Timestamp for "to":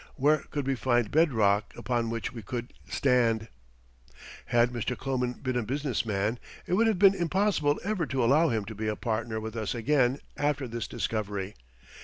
8.07-8.23, 8.65-8.73